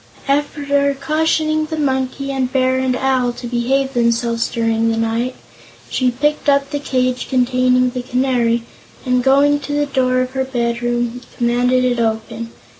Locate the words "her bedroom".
10.31-11.21